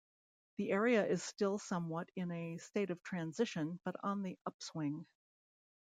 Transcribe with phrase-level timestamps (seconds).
[0.57, 5.05] The area is still somewhat in a state of transition, but on the upswing.